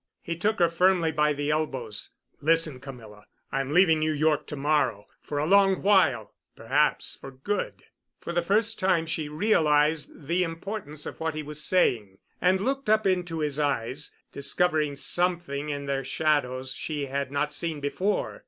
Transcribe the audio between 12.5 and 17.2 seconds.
looked up into his eyes, discovering something in their shadows she